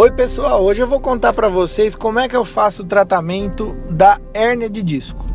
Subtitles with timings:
[0.00, 3.76] Oi pessoal, hoje eu vou contar para vocês como é que eu faço o tratamento
[3.90, 5.26] da hérnia de disco.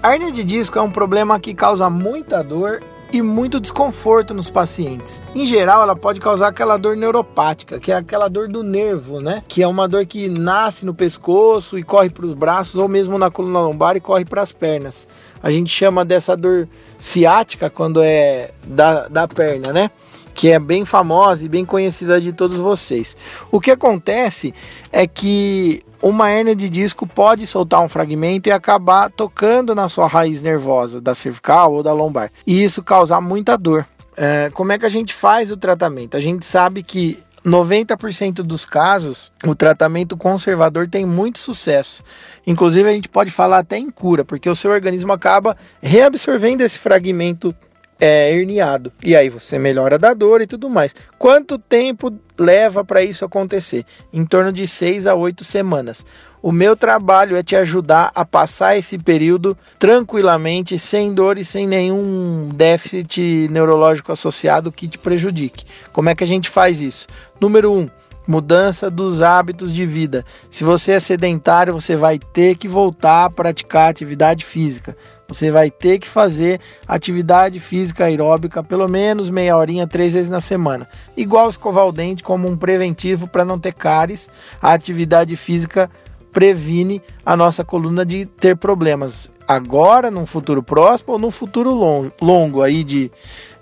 [0.00, 2.80] A hérnia de disco é um problema que causa muita dor
[3.12, 5.20] e muito desconforto nos pacientes.
[5.34, 9.42] Em geral, ela pode causar aquela dor neuropática, que é aquela dor do nervo, né?
[9.48, 13.18] Que é uma dor que nasce no pescoço e corre para os braços, ou mesmo
[13.18, 15.08] na coluna lombar e corre para as pernas.
[15.42, 19.90] A gente chama dessa dor ciática quando é da, da perna, né?
[20.34, 23.16] Que é bem famosa e bem conhecida de todos vocês.
[23.50, 24.54] O que acontece
[24.92, 30.06] é que uma hérnia de disco pode soltar um fragmento e acabar tocando na sua
[30.06, 33.86] raiz nervosa, da cervical ou da lombar, e isso causar muita dor.
[34.16, 36.16] É, como é que a gente faz o tratamento?
[36.16, 42.02] A gente sabe que 90% dos casos, o tratamento conservador tem muito sucesso.
[42.46, 46.78] Inclusive, a gente pode falar até em cura, porque o seu organismo acaba reabsorvendo esse
[46.78, 47.54] fragmento
[48.00, 48.90] é, herniado.
[49.04, 50.94] E aí você melhora da dor e tudo mais.
[51.18, 53.84] Quanto tempo leva para isso acontecer?
[54.12, 56.04] Em torno de 6 a 8 semanas.
[56.42, 61.66] O meu trabalho é te ajudar a passar esse período tranquilamente, sem dor e sem
[61.66, 65.66] nenhum déficit neurológico associado que te prejudique.
[65.92, 67.06] Como é que a gente faz isso?
[67.38, 67.78] Número 1.
[67.78, 67.90] Um,
[68.30, 70.24] mudança dos hábitos de vida.
[70.50, 74.96] Se você é sedentário, você vai ter que voltar a praticar atividade física.
[75.26, 80.40] Você vai ter que fazer atividade física aeróbica pelo menos meia horinha, três vezes na
[80.40, 80.88] semana.
[81.16, 84.28] Igual escovar o dente como um preventivo para não ter cáries,
[84.62, 85.90] a atividade física
[86.32, 92.12] previne a nossa coluna de ter problemas agora, num futuro próximo ou num futuro longo,
[92.22, 93.10] longo aí de,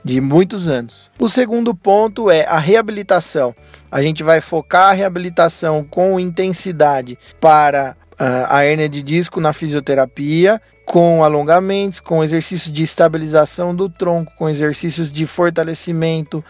[0.05, 1.11] de muitos anos.
[1.19, 3.55] O segundo ponto é a reabilitação.
[3.91, 9.53] A gente vai focar a reabilitação com intensidade para uh, a hérnia de disco na
[9.53, 16.43] fisioterapia com alongamentos, com exercícios de estabilização do tronco, com exercícios de fortalecimento,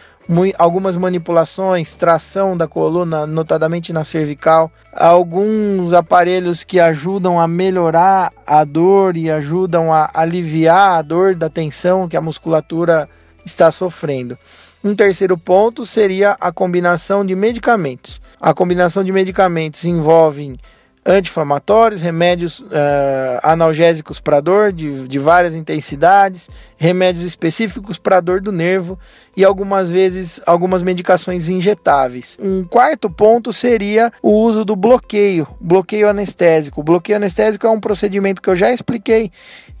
[0.57, 8.63] algumas manipulações, tração da coluna, notadamente na cervical, alguns aparelhos que ajudam a melhorar a
[8.63, 13.09] dor e ajudam a aliviar a dor da tensão que a musculatura
[13.49, 14.37] está sofrendo.
[14.83, 18.21] Um terceiro ponto seria a combinação de medicamentos.
[18.39, 20.57] A combinação de medicamentos envolve
[21.05, 22.65] anti-inflamatórios, remédios uh,
[23.41, 28.99] analgésicos para dor de, de várias intensidades, remédios específicos para dor do nervo
[29.35, 32.37] e algumas vezes algumas medicações injetáveis.
[32.39, 36.81] Um quarto ponto seria o uso do bloqueio, bloqueio anestésico.
[36.81, 39.31] O bloqueio anestésico é um procedimento que eu já expliquei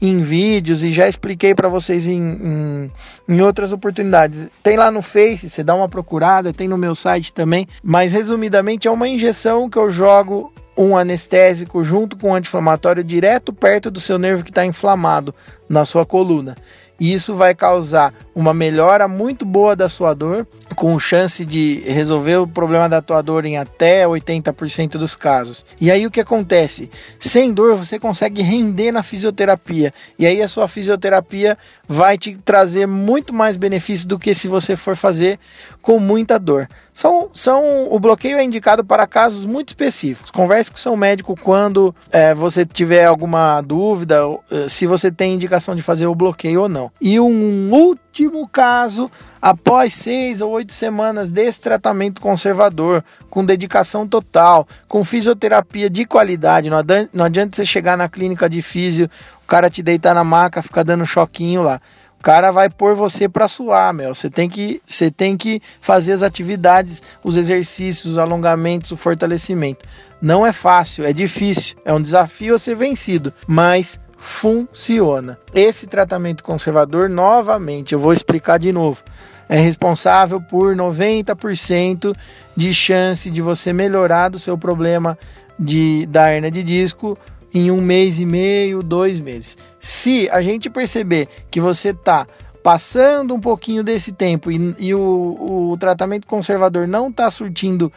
[0.01, 2.91] em vídeos e já expliquei para vocês em, em,
[3.27, 4.47] em outras oportunidades.
[4.63, 8.87] Tem lá no Face, você dá uma procurada, tem no meu site também, mas resumidamente
[8.87, 13.99] é uma injeção que eu jogo um anestésico junto com um anti-inflamatório direto perto do
[13.99, 15.35] seu nervo que está inflamado
[15.67, 16.55] na sua coluna.
[16.99, 22.37] E isso vai causar uma melhora muito boa da sua dor, com chance de resolver
[22.37, 25.65] o problema da tua dor em até 80% dos casos.
[25.79, 26.89] E aí o que acontece?
[27.19, 29.93] Sem dor você consegue render na fisioterapia.
[30.17, 34.75] E aí a sua fisioterapia vai te trazer muito mais benefício do que se você
[34.75, 35.39] for fazer
[35.81, 36.67] com muita dor.
[36.93, 40.31] São, são, o bloqueio é indicado para casos muito específicos.
[40.31, 44.19] Converse com seu médico quando é, você tiver alguma dúvida,
[44.51, 46.88] eh, se você tem indicação de fazer o bloqueio ou não.
[46.99, 49.09] E um último caso,
[49.41, 56.69] após seis ou oito semanas desse tratamento conservador, com dedicação total, com fisioterapia de qualidade,
[56.69, 59.09] não adianta, você chegar na clínica de físio,
[59.43, 61.81] o cara te deitar na maca, ficar dando choquinho lá.
[62.19, 64.13] O cara vai pôr você para suar, meu.
[64.13, 69.85] Você tem que, você tem que fazer as atividades, os exercícios, os alongamentos, o fortalecimento.
[70.21, 75.39] Não é fácil, é difícil, é um desafio a ser vencido, mas funciona.
[75.53, 79.01] Esse tratamento conservador, novamente, eu vou explicar de novo,
[79.47, 82.15] é responsável por 90%
[82.55, 85.17] de chance de você melhorar do seu problema
[85.57, 87.17] de da hernia de disco
[87.53, 89.57] em um mês e meio, dois meses.
[89.79, 92.27] Se a gente perceber que você está
[92.61, 97.91] passando um pouquinho desse tempo e, e o, o tratamento conservador não está surtindo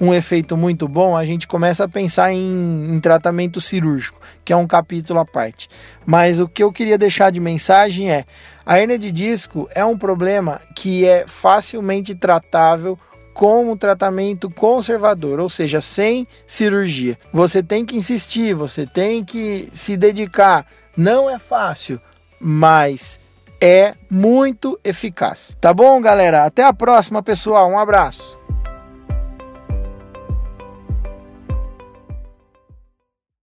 [0.00, 4.56] um efeito muito bom, a gente começa a pensar em, em, tratamento cirúrgico, que é
[4.56, 5.68] um capítulo à parte.
[6.04, 8.24] Mas o que eu queria deixar de mensagem é:
[8.64, 12.98] a hernia de disco é um problema que é facilmente tratável
[13.32, 17.18] com um tratamento conservador, ou seja, sem cirurgia.
[17.32, 20.66] Você tem que insistir, você tem que se dedicar.
[20.96, 22.00] Não é fácil,
[22.40, 23.20] mas
[23.60, 25.56] é muito eficaz.
[25.60, 26.44] Tá bom, galera?
[26.44, 27.68] Até a próxima, pessoal.
[27.70, 28.45] Um abraço.